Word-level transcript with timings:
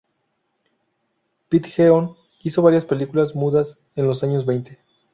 Pidgeon 1.49 2.15
hizo 2.41 2.63
varias 2.63 2.85
películas 2.85 3.35
mudas 3.35 3.79
en 3.93 4.07
los 4.07 4.23
años 4.23 4.47
veinte. 4.47 4.79